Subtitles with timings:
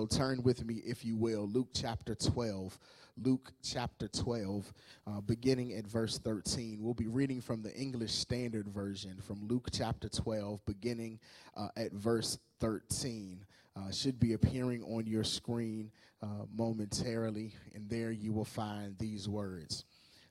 [0.00, 2.78] So turn with me, if you will, Luke chapter 12.
[3.22, 4.72] Luke chapter 12,
[5.06, 6.78] uh, beginning at verse 13.
[6.80, 11.20] We'll be reading from the English Standard Version from Luke chapter 12, beginning
[11.54, 13.44] uh, at verse 13.
[13.76, 15.90] Uh, should be appearing on your screen
[16.22, 19.84] uh, momentarily, and there you will find these words.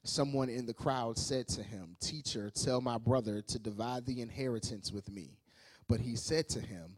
[0.04, 4.92] Someone in the crowd said to him, Teacher, tell my brother to divide the inheritance
[4.92, 5.38] with me.
[5.88, 6.98] But he said to him,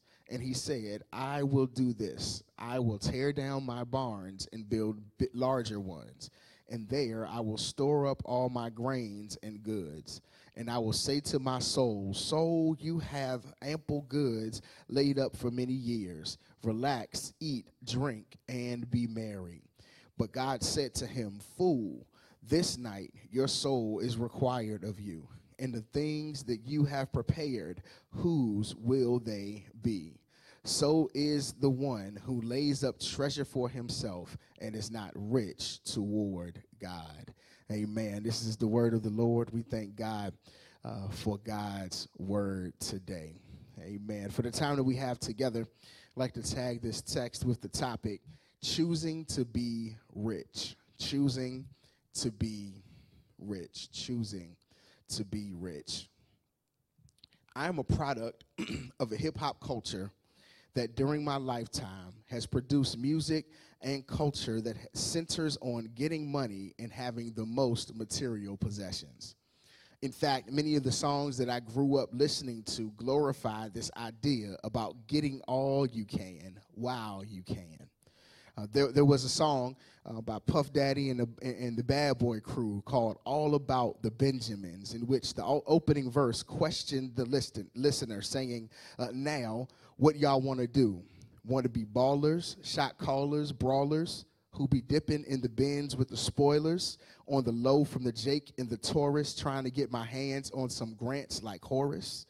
[0.31, 2.41] And he said, I will do this.
[2.57, 5.01] I will tear down my barns and build
[5.33, 6.29] larger ones.
[6.69, 10.21] And there I will store up all my grains and goods.
[10.55, 15.51] And I will say to my soul, Soul, you have ample goods laid up for
[15.51, 16.37] many years.
[16.63, 19.63] Relax, eat, drink, and be merry.
[20.17, 22.07] But God said to him, Fool,
[22.41, 25.27] this night your soul is required of you.
[25.59, 30.20] And the things that you have prepared, whose will they be?
[30.63, 36.61] So is the one who lays up treasure for himself and is not rich toward
[36.79, 37.33] God.
[37.71, 38.21] Amen.
[38.21, 39.49] This is the word of the Lord.
[39.51, 40.33] We thank God
[40.85, 43.41] uh, for God's word today.
[43.81, 44.29] Amen.
[44.29, 47.69] For the time that we have together, I'd like to tag this text with the
[47.69, 48.21] topic
[48.61, 50.75] choosing to be rich.
[50.99, 51.65] Choosing
[52.15, 52.83] to be
[53.39, 53.89] rich.
[53.91, 54.55] Choosing
[55.09, 56.07] to be rich.
[57.55, 58.43] I am a product
[58.99, 60.11] of a hip hop culture
[60.73, 63.45] that during my lifetime has produced music
[63.81, 69.35] and culture that centers on getting money and having the most material possessions.
[70.01, 74.55] In fact, many of the songs that I grew up listening to glorify this idea
[74.63, 77.87] about getting all you can while you can.
[78.57, 82.17] Uh, there, there was a song uh, by Puff Daddy and the, and the Bad
[82.17, 87.69] Boy crew called All About the Benjamins, in which the opening verse questioned the listen,
[87.75, 89.67] listener, saying, uh, Now,
[90.01, 90.99] what y'all want to do?
[91.45, 96.17] Want to be ballers, shot callers, brawlers, who be dipping in the bins with the
[96.17, 96.97] spoilers
[97.27, 100.71] on the low from the Jake and the Taurus, trying to get my hands on
[100.71, 102.25] some grants like Horace?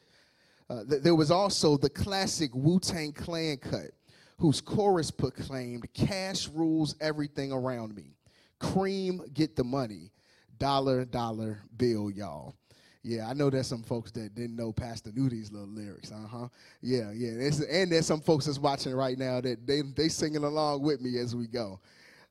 [0.69, 3.91] Uh, th- there was also the classic Wu Tang Clan cut
[4.37, 8.17] whose chorus proclaimed, Cash rules everything around me.
[8.59, 10.11] Cream, get the money.
[10.57, 12.55] Dollar, dollar bill, y'all.
[13.03, 16.11] Yeah, I know there's some folks that didn't know Pastor Nudi's little lyrics.
[16.11, 16.47] Uh huh.
[16.81, 17.31] Yeah, yeah.
[17.31, 21.01] It's, and there's some folks that's watching right now that they they singing along with
[21.01, 21.79] me as we go.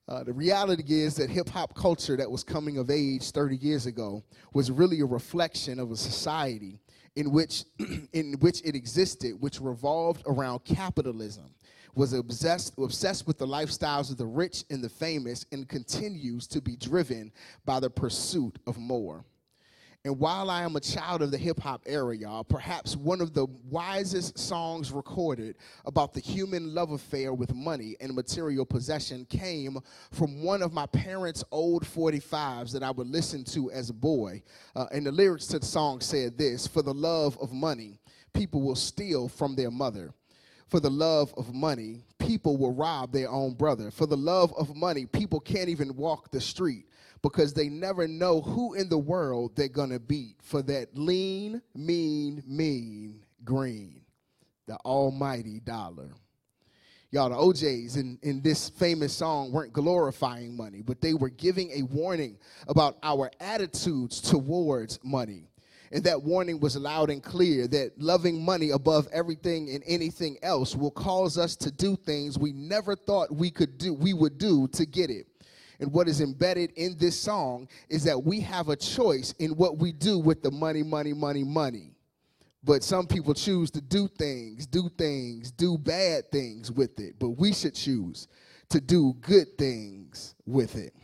[0.08, 3.86] Uh, the reality is that hip hop culture that was coming of age 30 years
[3.86, 6.80] ago was really a reflection of a society
[7.16, 7.64] in which
[8.12, 11.54] in which it existed, which revolved around capitalism
[11.94, 16.60] was obsessed, obsessed with the lifestyles of the rich and the famous and continues to
[16.60, 17.32] be driven
[17.64, 19.24] by the pursuit of more.
[20.06, 23.34] And while I am a child of the hip hop era, y'all, perhaps one of
[23.34, 29.78] the wisest songs recorded about the human love affair with money and material possession came
[30.10, 34.42] from one of my parents' old 45s that I would listen to as a boy.
[34.74, 38.00] Uh, and the lyrics to the song said this For the love of money,
[38.32, 40.14] people will steal from their mother.
[40.68, 43.90] For the love of money, people will rob their own brother.
[43.90, 46.86] For the love of money, people can't even walk the street
[47.22, 51.60] because they never know who in the world they're going to beat for that lean,
[51.74, 54.02] mean, mean green,
[54.66, 56.10] the almighty dollar.
[57.12, 61.70] Y'all, the OJs in, in this famous song weren't glorifying money, but they were giving
[61.72, 65.48] a warning about our attitudes towards money.
[65.92, 70.76] And that warning was loud and clear that loving money above everything and anything else
[70.76, 74.68] will cause us to do things we never thought we could do, we would do
[74.68, 75.26] to get it.
[75.80, 79.78] And what is embedded in this song is that we have a choice in what
[79.78, 81.94] we do with the money, money, money, money.
[82.62, 87.14] But some people choose to do things, do things, do bad things with it.
[87.18, 88.28] But we should choose
[88.68, 90.94] to do good things with it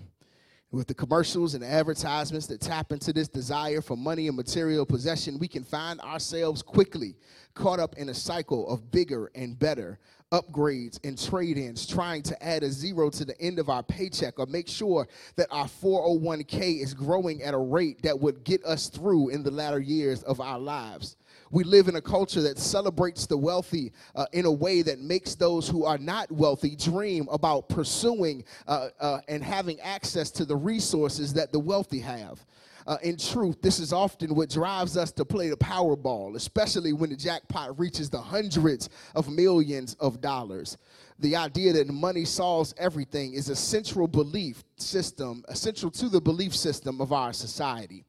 [0.77, 5.39] with the commercials and advertisements that tap into this desire for money and material possession,
[5.39, 7.17] we can find ourselves quickly
[7.55, 9.99] caught up in a cycle of bigger and better
[10.33, 14.39] upgrades and trade ins, trying to add a zero to the end of our paycheck
[14.39, 15.07] or make sure
[15.37, 19.51] that our 401k is growing at a rate that would get us through in the
[19.51, 21.17] latter years of our lives.
[21.53, 25.37] We live in a culture that celebrates the wealthy uh, in a way that makes
[25.37, 30.57] those who are not wealthy dream about pursuing uh, uh, and having access to the
[30.57, 32.45] resources that the wealthy have.
[32.87, 37.11] Uh, in truth, this is often what drives us to play the Powerball, especially when
[37.11, 40.79] the jackpot reaches the hundreds of millions of dollars.
[41.19, 46.55] The idea that money solves everything is a central belief system, essential to the belief
[46.55, 48.05] system of our society.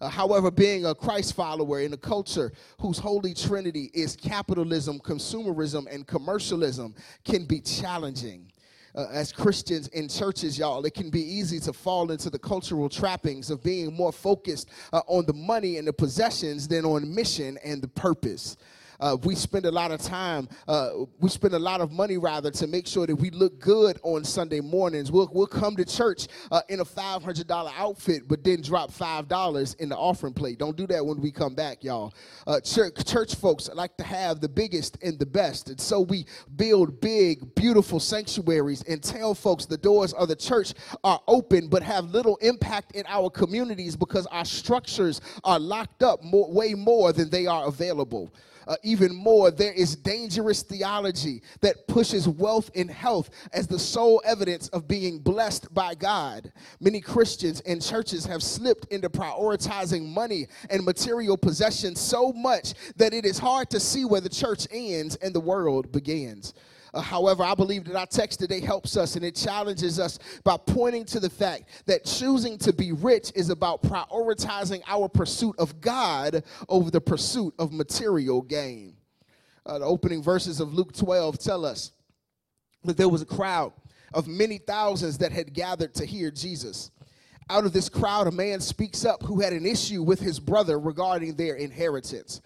[0.00, 5.86] Uh, however, being a Christ follower in a culture whose holy trinity is capitalism, consumerism,
[5.92, 6.94] and commercialism
[7.24, 8.51] can be challenging
[8.94, 12.88] uh, as Christians in churches, y'all, it can be easy to fall into the cultural
[12.88, 17.58] trappings of being more focused uh, on the money and the possessions than on mission
[17.64, 18.56] and the purpose.
[19.02, 22.52] Uh, we spend a lot of time, uh, we spend a lot of money rather
[22.52, 25.10] to make sure that we look good on Sunday mornings.
[25.10, 29.88] We'll, we'll come to church uh, in a $500 outfit, but then drop $5 in
[29.88, 30.60] the offering plate.
[30.60, 32.14] Don't do that when we come back, y'all.
[32.46, 35.68] Uh, church, church folks like to have the biggest and the best.
[35.68, 40.74] And so we build big, beautiful sanctuaries and tell folks the doors of the church
[41.02, 46.22] are open, but have little impact in our communities because our structures are locked up
[46.22, 48.32] more, way more than they are available
[48.66, 54.22] uh, even more, there is dangerous theology that pushes wealth and health as the sole
[54.24, 56.52] evidence of being blessed by God.
[56.80, 63.14] Many Christians and churches have slipped into prioritizing money and material possessions so much that
[63.14, 66.54] it is hard to see where the church ends and the world begins.
[66.94, 70.58] Uh, however, I believe that our text today helps us and it challenges us by
[70.58, 75.80] pointing to the fact that choosing to be rich is about prioritizing our pursuit of
[75.80, 78.96] God over the pursuit of material gain.
[79.64, 81.92] Uh, the opening verses of Luke 12 tell us
[82.84, 83.72] that there was a crowd
[84.12, 86.90] of many thousands that had gathered to hear Jesus.
[87.48, 90.78] Out of this crowd, a man speaks up who had an issue with his brother
[90.78, 92.40] regarding their inheritance.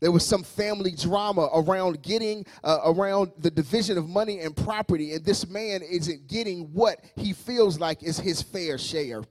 [0.00, 5.12] There was some family drama around getting, uh, around the division of money and property,
[5.12, 9.22] and this man isn't getting what he feels like is his fair share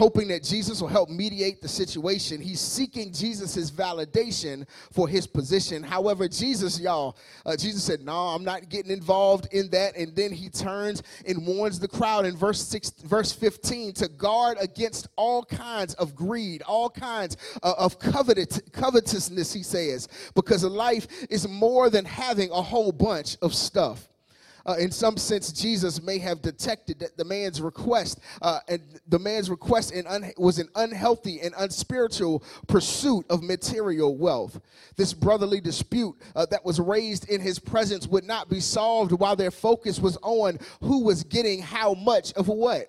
[0.00, 2.40] hoping that Jesus will help mediate the situation.
[2.40, 5.82] He's seeking Jesus' validation for his position.
[5.82, 9.98] However, Jesus, y'all, uh, Jesus said, No, I'm not getting involved in that.
[9.98, 14.56] And then he turns and warns the crowd in verse, six, verse 15 to guard
[14.58, 21.08] against all kinds of greed, all kinds uh, of covet- covetousness, he says, because life
[21.28, 24.09] is more than having a whole bunch of stuff
[24.66, 29.18] uh, in some sense, Jesus may have detected that the man's request uh, and the
[29.18, 34.60] man's request un- was an unhealthy and unspiritual pursuit of material wealth.
[34.96, 39.36] This brotherly dispute uh, that was raised in his presence would not be solved while
[39.36, 42.88] their focus was on who was getting how much of what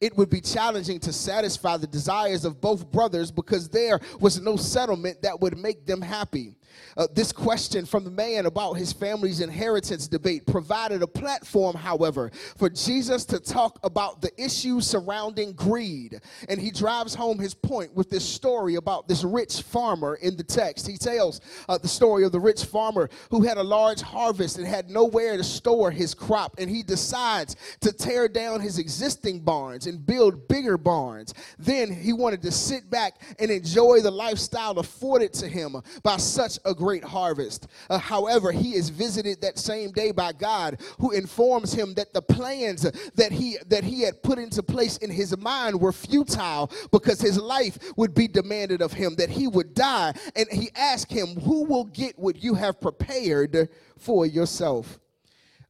[0.00, 4.56] it would be challenging to satisfy the desires of both brothers because there was no
[4.56, 6.56] settlement that would make them happy.
[6.96, 12.30] Uh, this question from the man about his family's inheritance debate provided a platform, however,
[12.56, 16.20] for Jesus to talk about the issues surrounding greed.
[16.48, 20.44] And he drives home his point with this story about this rich farmer in the
[20.44, 20.86] text.
[20.86, 24.66] He tells uh, the story of the rich farmer who had a large harvest and
[24.66, 26.54] had nowhere to store his crop.
[26.58, 31.34] And he decides to tear down his existing barns and build bigger barns.
[31.58, 36.58] Then he wanted to sit back and enjoy the lifestyle afforded to him by such
[36.64, 37.66] a great harvest.
[37.90, 42.22] Uh, however, he is visited that same day by God, who informs him that the
[42.22, 42.82] plans
[43.14, 47.38] that he that he had put into place in his mind were futile because his
[47.38, 50.12] life would be demanded of him, that he would die.
[50.36, 54.98] And he asked him, "Who will get what you have prepared for yourself?"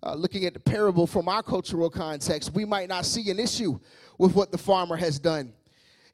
[0.05, 3.79] Uh, looking at the parable from our cultural context, we might not see an issue
[4.19, 5.53] with what the farmer has done.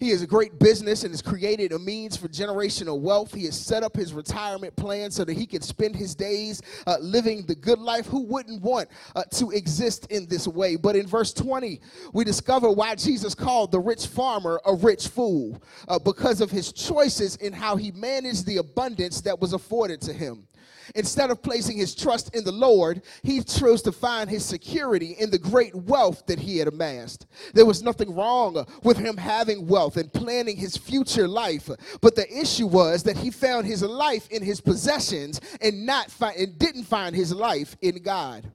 [0.01, 3.35] He has a great business and has created a means for generational wealth.
[3.35, 6.99] He has set up his retirement plan so that he can spend his days uh,
[7.01, 8.07] living the good life.
[8.07, 10.77] Who wouldn't want uh, to exist in this way?
[10.77, 11.81] But in verse 20,
[12.13, 16.73] we discover why Jesus called the rich farmer a rich fool uh, because of his
[16.73, 20.47] choices in how he managed the abundance that was afforded to him.
[20.95, 25.31] Instead of placing his trust in the Lord, he chose to find his security in
[25.31, 27.27] the great wealth that he had amassed.
[27.55, 32.29] There was nothing wrong with him having wealth and planning his future life, but the
[32.33, 36.85] issue was that he found his life in his possessions and not fi- and didn't
[36.85, 38.53] find his life in God.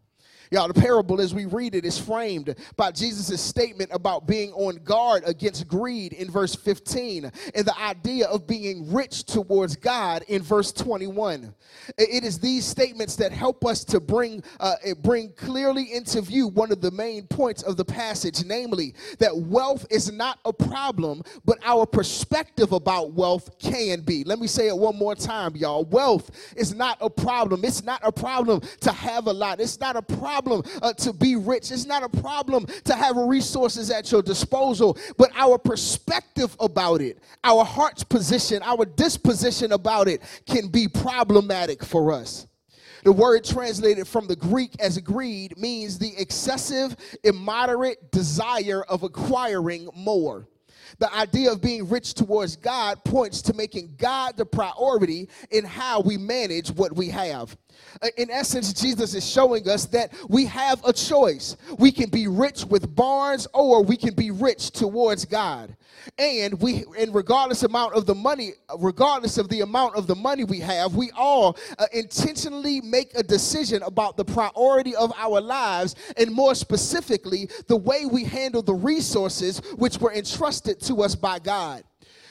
[0.51, 4.75] Y'all, the parable as we read it is framed by Jesus' statement about being on
[4.83, 10.41] guard against greed in verse 15 and the idea of being rich towards God in
[10.41, 11.53] verse 21.
[11.97, 16.71] It is these statements that help us to bring, uh, bring clearly into view one
[16.71, 21.57] of the main points of the passage, namely that wealth is not a problem, but
[21.63, 24.23] our perspective about wealth can be.
[24.23, 25.85] Let me say it one more time, y'all.
[25.85, 27.63] Wealth is not a problem.
[27.63, 29.59] It's not a problem to have a lot.
[29.59, 31.71] It's not a problem problem uh, to be rich.
[31.71, 37.19] It's not a problem to have resources at your disposal, but our perspective about it,
[37.43, 42.47] our heart's position, our disposition about it can be problematic for us.
[43.03, 49.89] The word translated from the Greek as greed means the excessive, immoderate desire of acquiring
[49.93, 50.47] more.
[50.99, 55.99] The idea of being rich towards God points to making God the priority in how
[55.99, 57.57] we manage what we have.
[58.01, 61.55] Uh, in essence, Jesus is showing us that we have a choice.
[61.77, 65.75] We can be rich with barns or we can be rich towards God.
[66.17, 70.43] And we and regardless amount of the money, regardless of the amount of the money
[70.43, 75.95] we have, we all uh, intentionally make a decision about the priority of our lives
[76.17, 81.39] and more specifically, the way we handle the resources which were entrusted to us by
[81.39, 81.83] God.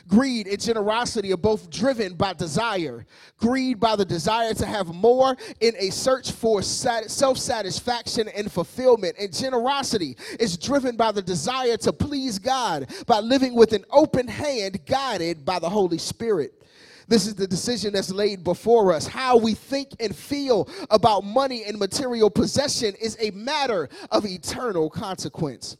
[0.09, 3.06] Greed and generosity are both driven by desire.
[3.38, 9.16] Greed by the desire to have more in a search for self satisfaction and fulfillment.
[9.18, 14.28] And generosity is driven by the desire to please God by living with an open
[14.28, 16.62] hand, guided by the Holy Spirit.
[17.09, 19.06] This is the decision that's laid before us.
[19.06, 24.88] How we think and feel about money and material possession is a matter of eternal
[24.88, 25.76] consequence.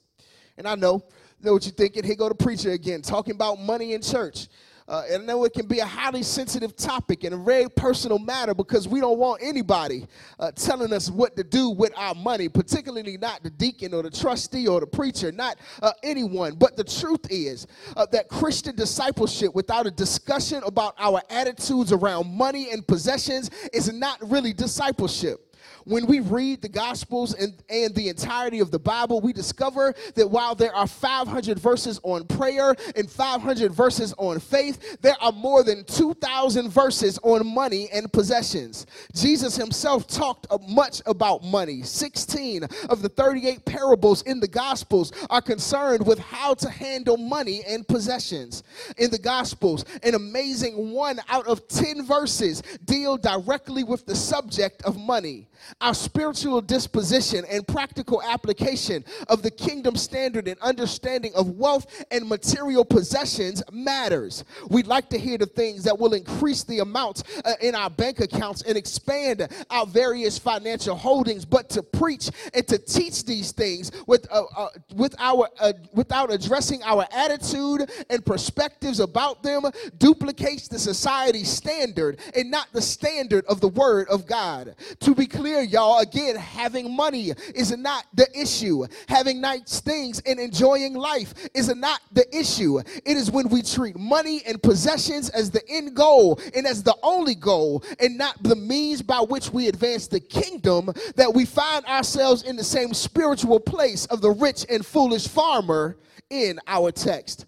[0.59, 1.02] And I know
[1.43, 2.05] know what you're thinking.
[2.05, 4.49] Here go the preacher again, talking about money in church.
[4.89, 8.19] Uh, and I know it can be a highly sensitive topic and a very personal
[8.19, 10.07] matter because we don't want anybody
[10.41, 14.11] uh, telling us what to do with our money, particularly not the deacon or the
[14.11, 16.57] trustee or the preacher, not uh, anyone.
[16.57, 22.29] But the truth is uh, that Christian discipleship without a discussion about our attitudes around
[22.29, 25.52] money and possessions is not really discipleship
[25.85, 30.31] when we read the Gospels and, and the entirety of the Bible, we discover that
[30.31, 35.62] while there are 500 verses on prayer and 500 verses on faith, there are more
[35.62, 38.87] than 2,000 verses on money and possessions.
[39.14, 41.83] Jesus himself talked much about money.
[41.83, 47.62] 16 of the 38 parables in the Gospels are concerned with how to handle money
[47.66, 48.62] and possessions.
[48.99, 54.83] In the Gospels, an amazing one out of 10 verses deal directly with the subject
[54.83, 55.49] of money.
[55.81, 62.29] Our spiritual disposition and practical application of the kingdom standard and understanding of wealth and
[62.29, 64.45] material possessions matters.
[64.69, 68.21] We'd like to hear the things that will increase the amounts uh, in our bank
[68.21, 73.93] accounts and expand our various financial holdings, but to preach and to teach these things
[74.07, 79.63] with, uh, uh, with our, uh, without addressing our attitude and perspectives about them
[79.99, 84.75] duplicates the society standard and not the standard of the word of God.
[85.01, 85.99] To be clear, y'all.
[85.99, 88.85] Again, having money is not the issue.
[89.09, 92.79] Having nice things and enjoying life is not the issue.
[92.79, 96.97] It is when we treat money and possessions as the end goal and as the
[97.03, 101.85] only goal and not the means by which we advance the kingdom that we find
[101.87, 105.97] ourselves in the same spiritual place of the rich and foolish farmer
[106.31, 107.47] in our text.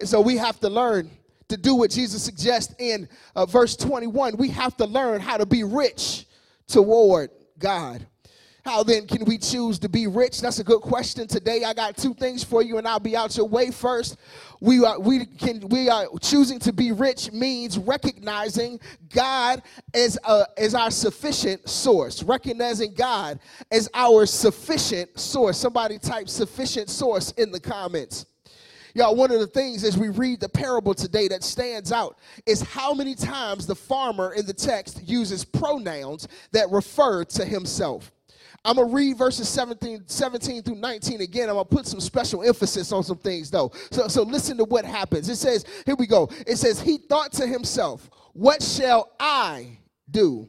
[0.00, 1.10] And so we have to learn
[1.48, 4.36] to do what Jesus suggests in uh, verse 21.
[4.36, 6.26] We have to learn how to be rich
[6.66, 8.06] toward God.
[8.66, 10.40] How then can we choose to be rich?
[10.40, 11.62] That's a good question today.
[11.62, 14.16] I got two things for you, and I'll be out your way first.
[14.60, 19.62] We are we can we are choosing to be rich means recognizing God
[19.94, 22.24] as a, as our sufficient source.
[22.24, 23.38] Recognizing God
[23.70, 25.56] as our sufficient source.
[25.58, 28.26] Somebody type sufficient source in the comments.
[28.96, 32.62] Y'all, one of the things as we read the parable today that stands out is
[32.62, 38.10] how many times the farmer in the text uses pronouns that refer to himself.
[38.64, 41.50] I'm going to read verses 17, 17 through 19 again.
[41.50, 43.70] I'm going to put some special emphasis on some things, though.
[43.90, 45.28] So, so listen to what happens.
[45.28, 46.30] It says, here we go.
[46.46, 49.78] It says, He thought to himself, What shall I
[50.10, 50.48] do?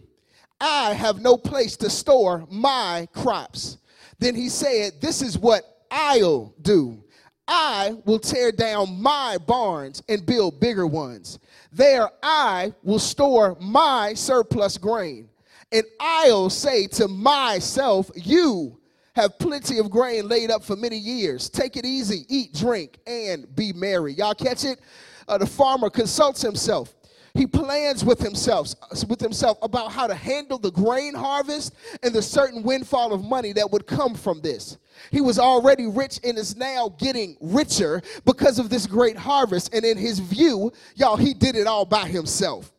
[0.62, 3.78] I have no place to store my crops.
[4.20, 7.04] Then he said, This is what I'll do.
[7.48, 11.40] I will tear down my barns and build bigger ones.
[11.72, 15.30] There I will store my surplus grain.
[15.72, 18.80] And I'll say to myself, You
[19.16, 21.50] have plenty of grain laid up for many years.
[21.50, 24.14] Take it easy, eat, drink, and be merry.
[24.14, 24.80] Y'all catch it?
[25.28, 26.96] Uh, the farmer consults himself.
[27.38, 28.74] He plans with himself
[29.08, 33.54] with himself about how to handle the grain harvest and the certain windfall of money
[33.54, 34.78] that would come from this.
[35.12, 39.74] He was already rich and is now getting richer because of this great harvest.
[39.74, 42.72] And in his view, y'all, he did it all by himself.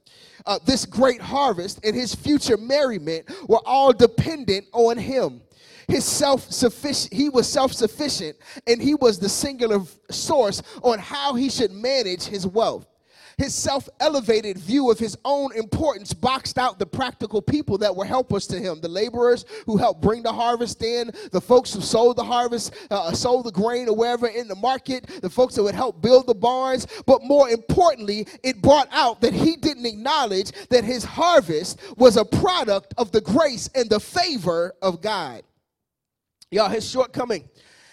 [0.45, 5.41] Uh, this great harvest and his future merriment were all dependent on him
[5.88, 8.37] his self-sufficient he was self-sufficient
[8.67, 12.87] and he was the singular source on how he should manage his wealth
[13.38, 18.04] his self elevated view of his own importance boxed out the practical people that were
[18.04, 22.16] helpers to him the laborers who helped bring the harvest in, the folks who sold
[22.16, 25.75] the harvest, uh, sold the grain or wherever in the market, the folks that would
[25.75, 26.87] help build the barns.
[27.07, 32.25] But more importantly, it brought out that he didn't acknowledge that his harvest was a
[32.25, 35.42] product of the grace and the favor of God.
[36.50, 37.49] Y'all, his shortcoming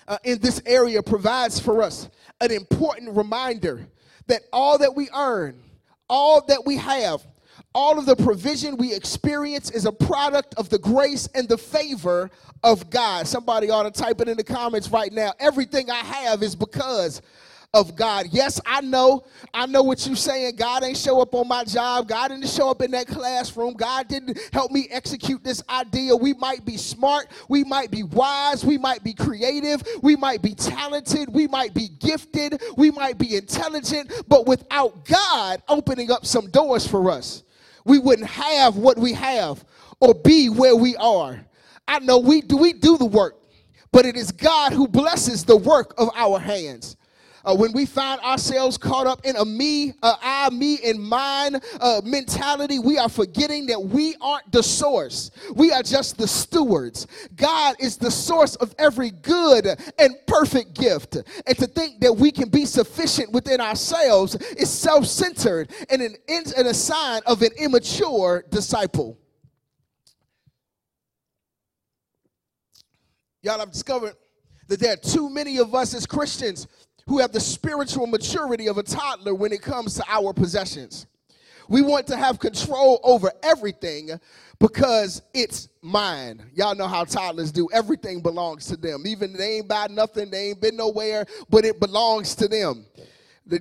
[0.07, 2.09] uh, in this area provides for us
[2.41, 3.87] an important reminder
[4.27, 5.59] that all that we earn,
[6.09, 7.25] all that we have,
[7.73, 12.29] all of the provision we experience is a product of the grace and the favor
[12.63, 13.27] of God.
[13.27, 15.33] Somebody ought to type it in the comments right now.
[15.39, 17.21] Everything I have is because
[17.75, 18.27] of God.
[18.31, 19.25] Yes, I know.
[19.53, 20.55] I know what you're saying.
[20.55, 22.07] God ain't show up on my job.
[22.07, 23.73] God didn't show up in that classroom.
[23.73, 26.15] God didn't help me execute this idea.
[26.15, 27.27] We might be smart.
[27.49, 28.65] We might be wise.
[28.65, 29.83] We might be creative.
[30.01, 31.27] We might be talented.
[31.29, 32.63] We might be gifted.
[32.77, 34.23] We might be intelligent.
[34.29, 37.43] But without God opening up some doors for us,
[37.83, 39.65] we wouldn't have what we have
[39.99, 41.45] or be where we are.
[41.89, 43.35] I know we do we do the work,
[43.91, 46.95] but it is God who blesses the work of our hands
[47.45, 51.59] uh, when we find ourselves caught up in a me, uh, I, me, and mine
[51.79, 55.31] uh, mentality, we are forgetting that we aren't the source.
[55.53, 57.07] We are just the stewards.
[57.35, 59.67] God is the source of every good
[59.99, 61.17] and perfect gift.
[61.45, 66.15] And to think that we can be sufficient within ourselves is self centered and an,
[66.27, 69.19] and a sign of an immature disciple.
[73.43, 74.15] Y'all, I've discovered
[74.67, 76.67] that there are too many of us as Christians
[77.07, 81.07] who have the spiritual maturity of a toddler when it comes to our possessions.
[81.67, 84.11] We want to have control over everything
[84.59, 86.43] because it's mine.
[86.53, 87.67] Y'all know how toddlers do.
[87.73, 89.05] Everything belongs to them.
[89.07, 92.85] Even they ain't buy nothing, they ain't been nowhere, but it belongs to them.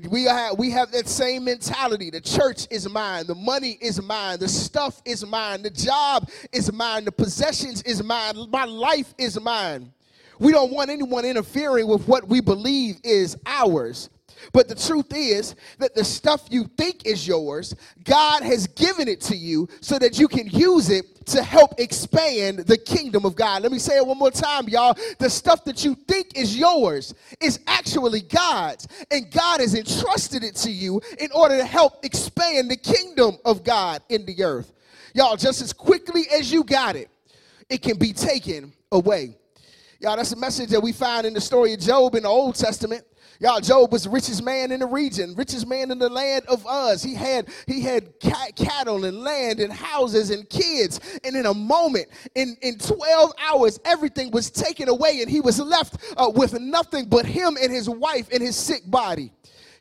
[0.09, 2.09] We have, we have that same mentality.
[2.09, 3.27] The church is mine.
[3.27, 4.39] The money is mine.
[4.39, 5.63] The stuff is mine.
[5.63, 7.05] The job is mine.
[7.05, 8.35] The possessions is mine.
[8.51, 9.93] My life is mine.
[10.39, 14.11] We don't want anyone interfering with what we believe is ours.
[14.53, 19.21] But the truth is that the stuff you think is yours, God has given it
[19.23, 23.63] to you so that you can use it to help expand the kingdom of God.
[23.63, 24.97] Let me say it one more time, y'all.
[25.19, 30.57] The stuff that you think is yours is actually God's, and God has entrusted it
[30.57, 34.73] to you in order to help expand the kingdom of God in the earth.
[35.15, 37.09] Y'all, just as quickly as you got it,
[37.71, 39.37] it can be taken away.
[40.05, 42.55] Y'all, that's a message that we find in the story of Job in the Old
[42.57, 43.07] Testament.
[43.41, 46.67] Y'all, Job was the richest man in the region, richest man in the land of
[46.71, 47.03] Uz.
[47.03, 51.01] He had he had cattle and land and houses and kids.
[51.25, 55.59] And in a moment, in, in 12 hours, everything was taken away and he was
[55.59, 59.33] left uh, with nothing but him and his wife and his sick body.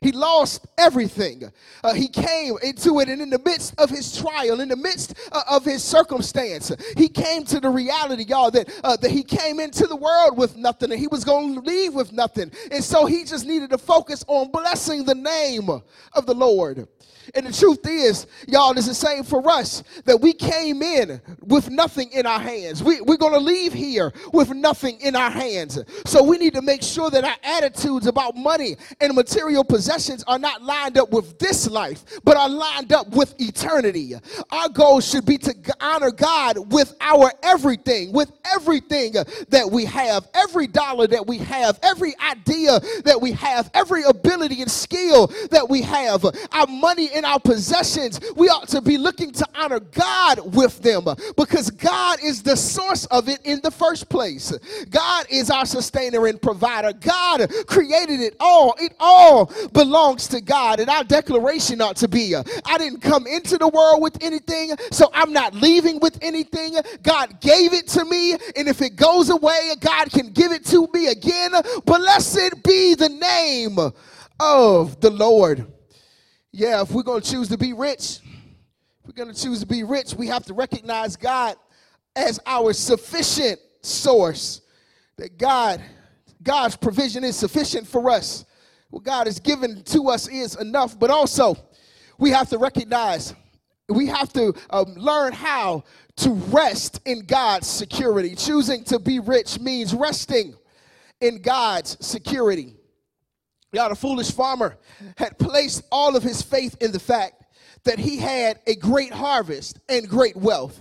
[0.04, 1.50] He lost everything.
[1.82, 5.14] Uh, he came into it, and in the midst of his trial, in the midst
[5.32, 9.60] uh, of his circumstance, he came to the reality, y'all, that, uh, that he came
[9.60, 12.52] into the world with nothing and he was going to leave with nothing.
[12.70, 16.86] And so he just needed to focus on blessing the name of the Lord.
[17.34, 21.70] And the truth is, y'all, it's the same for us that we came in with
[21.70, 22.82] nothing in our hands.
[22.82, 25.78] We, we're going to leave here with nothing in our hands.
[26.04, 29.93] So we need to make sure that our attitudes about money and material possessions
[30.26, 34.14] are not lined up with this life, but are lined up with eternity.
[34.50, 40.26] Our goal should be to honor God with our everything, with everything that we have,
[40.34, 45.68] every dollar that we have, every idea that we have, every ability and skill that
[45.68, 46.24] we have.
[46.52, 51.04] Our money and our possessions, we ought to be looking to honor God with them
[51.36, 54.52] because God is the source of it in the first place.
[54.90, 56.92] God is our sustainer and provider.
[56.92, 58.74] God created it all.
[58.80, 60.80] It all belongs to God.
[60.80, 64.72] And our declaration ought to be uh, I didn't come into the world with anything,
[64.90, 66.76] so I'm not leaving with anything.
[67.02, 70.88] God gave it to me, and if it goes away, God can give it to
[70.92, 71.52] me again.
[71.84, 73.78] Blessed be the name
[74.40, 75.66] of the Lord.
[76.52, 78.20] Yeah, if we're going to choose to be rich,
[79.06, 81.56] we're going to choose to be rich, we have to recognize God
[82.16, 84.60] as our sufficient source.
[85.16, 85.80] That God,
[86.42, 88.44] God's provision is sufficient for us.
[88.94, 91.56] What God has given to us is enough, but also
[92.16, 93.34] we have to recognize,
[93.88, 95.82] we have to um, learn how
[96.18, 98.36] to rest in God's security.
[98.36, 100.54] Choosing to be rich means resting
[101.20, 102.76] in God's security.
[103.74, 104.76] God, a foolish farmer
[105.16, 107.42] had placed all of his faith in the fact
[107.82, 110.80] that he had a great harvest and great wealth.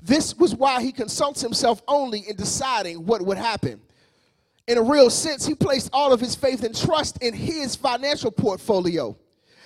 [0.00, 3.82] This was why he consults himself only in deciding what would happen.
[4.66, 8.32] In a real sense, he placed all of his faith and trust in his financial
[8.32, 9.16] portfolio.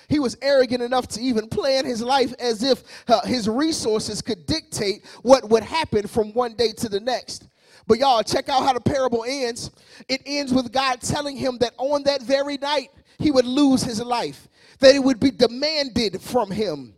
[0.09, 4.45] He was arrogant enough to even plan his life as if uh, his resources could
[4.45, 7.47] dictate what would happen from one day to the next.
[7.87, 9.71] But y'all, check out how the parable ends.
[10.07, 14.01] It ends with God telling him that on that very night, he would lose his
[14.01, 14.47] life,
[14.79, 16.93] that it would be demanded from him.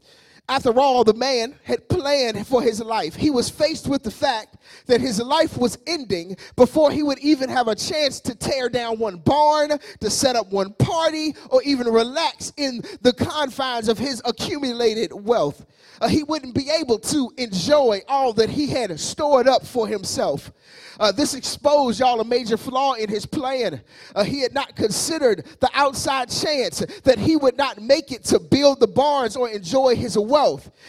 [0.49, 3.15] After all, the man had planned for his life.
[3.15, 7.49] He was faced with the fact that his life was ending before he would even
[7.49, 11.87] have a chance to tear down one barn, to set up one party, or even
[11.87, 15.65] relax in the confines of his accumulated wealth.
[16.01, 20.51] Uh, he wouldn't be able to enjoy all that he had stored up for himself.
[20.99, 23.81] Uh, this exposed y'all a major flaw in his plan.
[24.13, 28.39] Uh, he had not considered the outside chance that he would not make it to
[28.39, 30.32] build the barns or enjoy his wealth.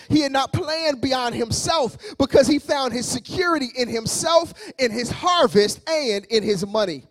[0.08, 5.10] He had not planned beyond himself because he found his security in himself, in his
[5.10, 7.04] harvest, and in his money.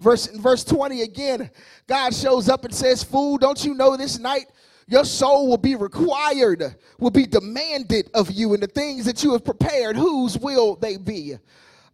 [0.00, 1.50] Verse, in verse 20 again,
[1.86, 4.46] God shows up and says, Fool, don't you know this night
[4.88, 9.32] your soul will be required, will be demanded of you, and the things that you
[9.32, 11.36] have prepared, whose will they be?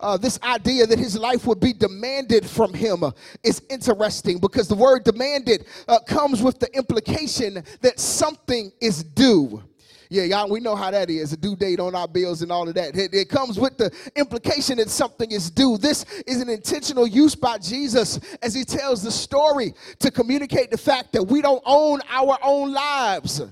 [0.00, 3.11] Uh, this idea that his life would be demanded from him uh,
[3.42, 9.62] is interesting because the word demanded uh, comes with the implication that something is due.
[10.11, 12.66] Yeah, y'all, we know how that is a due date on our bills and all
[12.66, 12.96] of that.
[12.96, 15.76] It, it, comes with the implication that something is due.
[15.76, 20.78] This is an intentional use by Jesus as he tells the story to communicate the
[20.78, 23.42] fact that we don't own our own lives,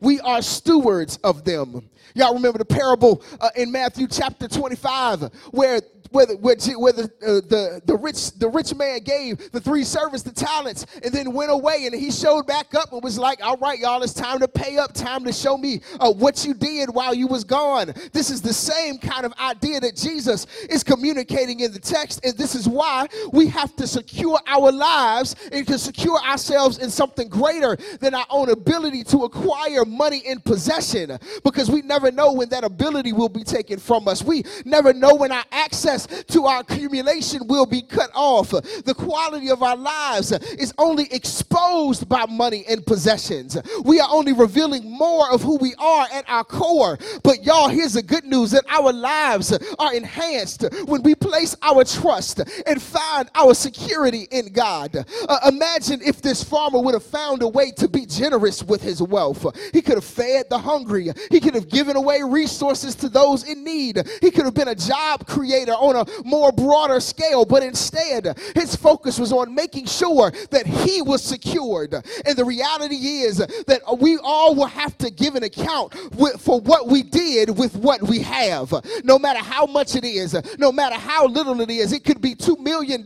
[0.00, 1.88] we are stewards of them.
[2.14, 5.80] Y'all remember the parable uh, in Matthew chapter 25 where
[6.14, 9.82] where the, where, where the, uh, the, the, rich, the rich man gave the three
[9.82, 13.44] servants the talents and then went away and he showed back up and was like,
[13.44, 16.54] all right, y'all, it's time to pay up, time to show me uh, what you
[16.54, 17.92] did while you was gone.
[18.12, 22.36] This is the same kind of idea that Jesus is communicating in the text and
[22.38, 27.28] this is why we have to secure our lives and to secure ourselves in something
[27.28, 32.48] greater than our own ability to acquire money in possession because we never know when
[32.50, 34.22] that ability will be taken from us.
[34.22, 38.50] We never know when our access to our accumulation will be cut off.
[38.50, 43.56] The quality of our lives is only exposed by money and possessions.
[43.84, 46.98] We are only revealing more of who we are at our core.
[47.22, 51.84] But y'all, here's the good news that our lives are enhanced when we place our
[51.84, 54.96] trust and find our security in God.
[55.28, 59.02] Uh, imagine if this farmer would have found a way to be generous with his
[59.02, 59.46] wealth.
[59.72, 61.08] He could have fed the hungry.
[61.30, 64.02] He could have given away resources to those in need.
[64.20, 68.38] He could have been a job creator on on a more broader scale, but instead
[68.54, 71.94] his focus was on making sure that he was secured.
[72.26, 75.94] And the reality is that we all will have to give an account
[76.38, 78.72] for what we did with what we have.
[79.04, 82.34] No matter how much it is, no matter how little it is, it could be
[82.34, 83.02] $2 million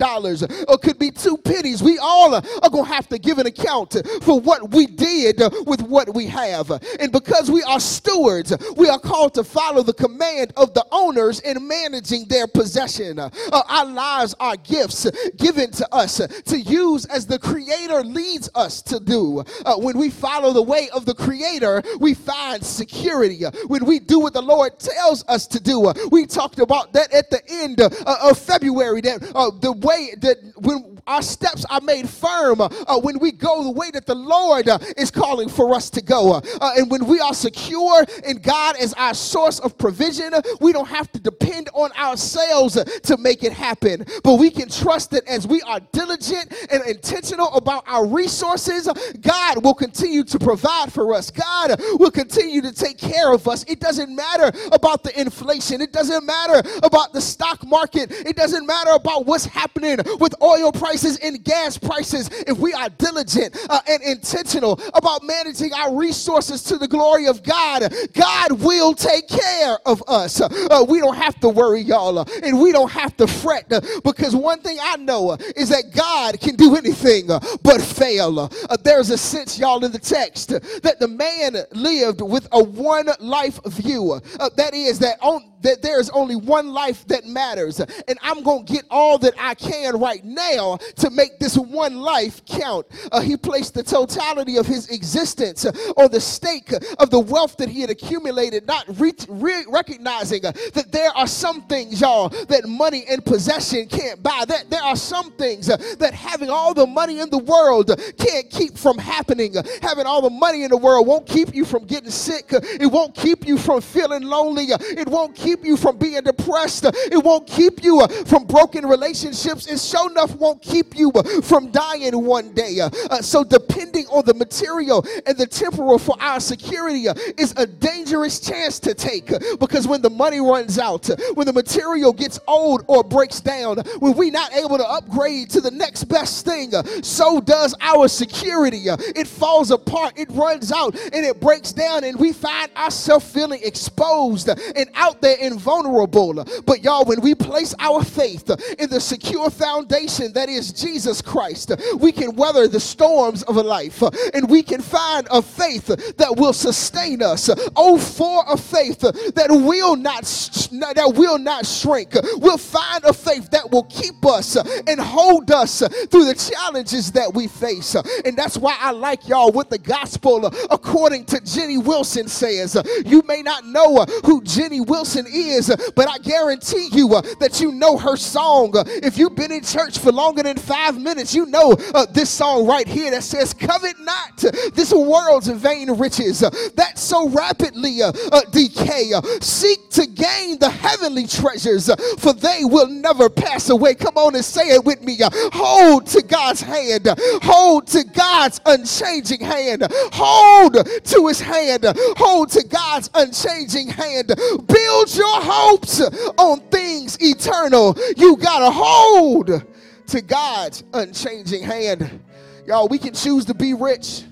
[0.68, 1.82] or could be two pennies.
[1.82, 5.82] We all are going to have to give an account for what we did with
[5.82, 6.70] what we have.
[7.00, 11.40] And because we are stewards, we are called to follow the command of the owners
[11.40, 13.18] in managing their possessions possession.
[13.18, 13.30] Uh,
[13.68, 19.00] our lives are gifts given to us to use as the Creator leads us to
[19.00, 19.44] do.
[19.64, 23.42] Uh, when we follow the way of the Creator, we find security.
[23.66, 27.30] When we do what the Lord tells us to do, we talked about that at
[27.30, 27.90] the end uh,
[28.22, 29.00] of February.
[29.00, 32.68] That uh, the way that when our steps are made firm, uh,
[33.00, 36.40] when we go the way that the Lord uh, is calling for us to go,
[36.60, 41.10] and when we are secure in God as our source of provision, we don't have
[41.12, 44.04] to depend on ourselves to make it happen.
[44.22, 48.88] But we can trust that as we are diligent and intentional about our resources,
[49.20, 51.30] God will continue to provide for us.
[51.30, 53.64] God will continue to take care of us.
[53.68, 58.66] It doesn't matter about the inflation, it doesn't matter about the stock market, it doesn't
[58.66, 62.28] matter about what's happening with oil prices and gas prices.
[62.46, 67.42] If we are diligent uh, and intentional about managing our resources to the glory of
[67.42, 70.40] God, God will take care of us.
[70.40, 72.18] Uh, we don't have to worry, y'all.
[72.42, 75.92] And we don't have to fret uh, because one thing I know uh, is that
[75.94, 78.48] God can do anything uh, but fail.
[78.82, 83.60] There's a sense, y'all, in the text that the man lived with a one life
[83.64, 84.20] view.
[84.56, 87.80] That is, that on that there's only one life that matters.
[87.80, 91.96] And I'm going to get all that I can right now to make this one
[91.98, 92.86] life count.
[93.12, 95.64] Uh, he placed the totality of his existence
[95.96, 100.88] on the stake of the wealth that he had accumulated, not re- re- recognizing that
[100.90, 104.44] there are some things, y'all, that money and possession can't buy.
[104.46, 108.76] That there are some things that having all the money in the world can't keep
[108.76, 109.54] from happening.
[109.82, 112.46] Having all the money in the world won't keep you from getting sick.
[112.50, 114.66] It won't keep you from feeling lonely.
[114.68, 116.84] It won't keep you from being depressed.
[116.84, 119.66] It won't keep you uh, from broken relationships.
[119.66, 122.80] It sure enough won't keep you uh, from dying one day.
[122.80, 127.06] Uh, uh, so depending on the material and the temporal for our security
[127.36, 132.12] is a dangerous chance to take because when the money runs out, when the material
[132.12, 136.44] gets old or breaks down, when we're not able to upgrade to the next best
[136.44, 138.84] thing, so does our security.
[138.86, 143.60] It falls apart, it runs out, and it breaks down, and we find ourselves feeling
[143.62, 146.44] exposed and out there and vulnerable.
[146.66, 151.72] But y'all, when we place our faith in the secure foundation that is Jesus Christ,
[151.98, 154.02] we can weather the storms of life
[154.34, 157.50] and we can find a faith that will sustain us.
[157.76, 160.24] Oh, for a faith that will not
[160.70, 162.14] that will not shrink.
[162.36, 167.32] We'll find a faith that will keep us and hold us through the challenges that
[167.32, 167.94] we face.
[168.24, 172.76] And that's why I like y'all with the gospel according to Jenny Wilson says.
[173.04, 177.72] You may not know who Jenny Wilson is, but I guarantee you uh, that you
[177.72, 178.76] know her song.
[178.76, 182.30] Uh, if you've been in church for longer than five minutes, you know uh, this
[182.30, 184.38] song right here that says, Covet not
[184.74, 189.12] this world's vain riches uh, that so rapidly uh, uh, decay.
[189.40, 193.94] Seek to gain the heavenly treasures, for they will never pass away.
[193.94, 195.18] Come on and say it with me.
[195.20, 197.08] Hold to God's hand,
[197.42, 201.84] hold to God's unchanging hand, hold to his hand,
[202.16, 204.28] hold to God's unchanging hand.
[204.28, 206.00] Build your hopes
[206.38, 207.96] on things eternal.
[208.16, 209.64] You got to hold
[210.06, 212.20] to God's unchanging hand.
[212.66, 214.22] Y'all, we can choose to be rich.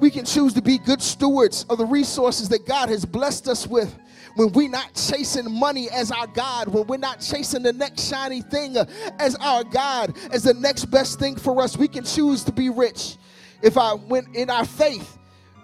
[0.00, 3.66] We can choose to be good stewards of the resources that God has blessed us
[3.66, 3.96] with
[4.36, 8.42] when we're not chasing money as our God, when we're not chasing the next shiny
[8.42, 8.76] thing
[9.18, 12.68] as our God, as the next best thing for us, we can choose to be
[12.68, 13.16] rich.
[13.62, 15.16] If I went in our faith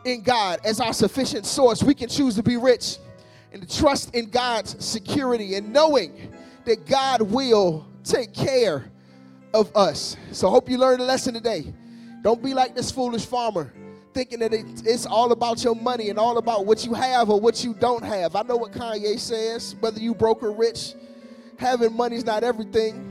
[0.07, 2.97] in God as our sufficient source, we can choose to be rich
[3.53, 6.33] and to trust in God's security and knowing
[6.65, 8.85] that God will take care
[9.55, 10.17] of us.
[10.33, 11.73] So hope you learned a lesson today.
[12.23, 13.73] Don't be like this foolish farmer
[14.15, 17.65] thinking that it's all about your money and all about what you have or what
[17.65, 18.37] you don't have.
[18.37, 20.95] I know what Kanye says, whether you broke or rich,
[21.59, 23.09] having money's not everything.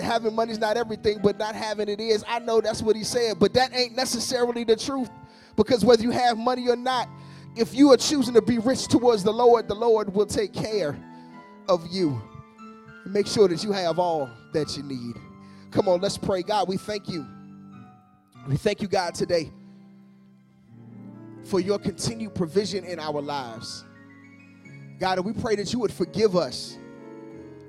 [0.00, 2.24] Having money's not everything, but not having it is.
[2.26, 5.10] I know that's what he said, but that ain't necessarily the truth
[5.56, 7.08] because whether you have money or not,
[7.56, 10.96] if you are choosing to be rich towards the Lord, the Lord will take care
[11.68, 12.20] of you.
[13.06, 15.16] Make sure that you have all that you need.
[15.70, 16.42] Come on, let's pray.
[16.42, 17.26] God, we thank you.
[18.48, 19.50] We thank you, God, today
[21.44, 23.84] for your continued provision in our lives.
[24.98, 26.78] God, we pray that you would forgive us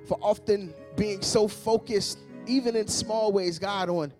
[0.07, 4.13] for often being so focused, even in small ways, God, on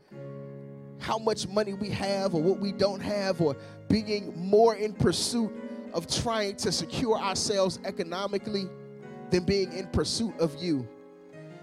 [1.00, 3.56] how much money we have or what we don't have, or
[3.88, 5.52] being more in pursuit
[5.94, 8.68] of trying to secure ourselves economically
[9.32, 10.88] than being in pursuit of you.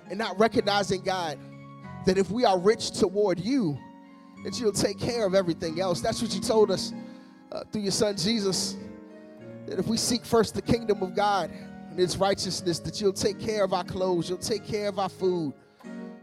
[0.09, 1.39] And not recognizing, God,
[2.07, 3.79] that if we are rich toward you,
[4.45, 6.01] that you'll take care of everything else.
[6.01, 6.93] That's what you told us
[7.53, 8.77] uh, through your son Jesus.
[9.67, 11.51] That if we seek first the kingdom of God
[11.91, 15.09] and its righteousness, that you'll take care of our clothes, you'll take care of our
[15.09, 15.53] food.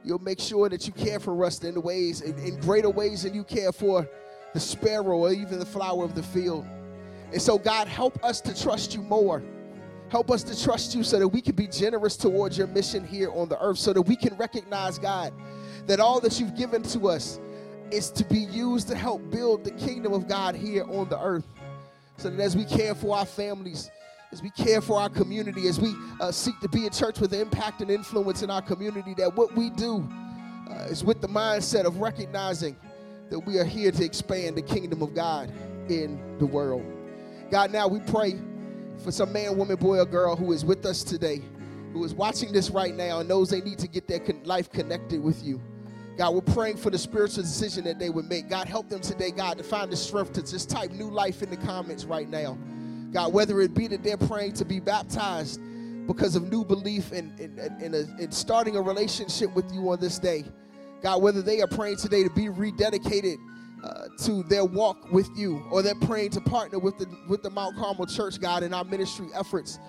[0.03, 3.33] You'll make sure that you care for us in ways, in, in greater ways than
[3.33, 4.09] you care for
[4.53, 6.65] the sparrow or even the flower of the field.
[7.31, 9.43] And so, God, help us to trust you more.
[10.09, 13.31] Help us to trust you so that we can be generous towards your mission here
[13.31, 15.31] on the earth, so that we can recognize, God,
[15.85, 17.39] that all that you've given to us
[17.91, 21.45] is to be used to help build the kingdom of God here on the earth.
[22.17, 23.91] So that as we care for our families,
[24.31, 27.33] as we care for our community, as we uh, seek to be a church with
[27.33, 30.07] impact and influence in our community, that what we do
[30.69, 32.75] uh, is with the mindset of recognizing
[33.29, 35.51] that we are here to expand the kingdom of God
[35.89, 36.85] in the world.
[37.51, 38.39] God, now we pray
[39.03, 41.41] for some man, woman, boy, or girl who is with us today,
[41.93, 45.21] who is watching this right now and knows they need to get their life connected
[45.21, 45.61] with you.
[46.17, 48.49] God, we're praying for the spiritual decision that they would make.
[48.49, 51.49] God, help them today, God, to find the strength to just type new life in
[51.49, 52.57] the comments right now.
[53.11, 55.61] God, whether it be that they're praying to be baptized
[56.07, 60.43] because of new belief and in, in, starting a relationship with you on this day.
[61.01, 63.37] God, whether they are praying today to be rededicated
[63.83, 67.49] uh, to their walk with you, or they're praying to partner with the with the
[67.49, 69.79] Mount Carmel Church, God, in our ministry efforts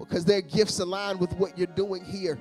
[0.00, 2.38] because their gifts align with what you're doing here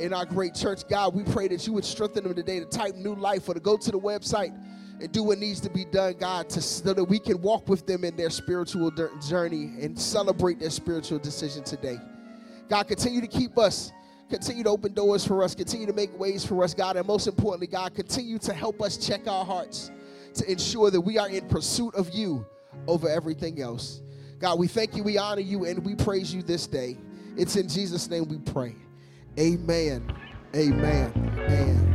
[0.00, 0.82] in our great church.
[0.88, 3.60] God, we pray that you would strengthen them today to type new life or to
[3.60, 4.52] go to the website
[5.00, 7.86] and do what needs to be done, God, to, so that we can walk with
[7.86, 8.90] them in their spiritual
[9.28, 11.96] journey and celebrate their spiritual decision today.
[12.68, 13.92] God, continue to keep us,
[14.28, 17.26] continue to open doors for us, continue to make ways for us, God, and most
[17.26, 19.90] importantly, God, continue to help us check our hearts
[20.34, 22.46] to ensure that we are in pursuit of you
[22.86, 24.02] over everything else.
[24.38, 26.96] God, we thank you, we honor you, and we praise you this day.
[27.36, 28.74] It's in Jesus' name we pray.
[29.38, 30.12] Amen.
[30.54, 31.12] Amen.
[31.38, 31.87] Amen.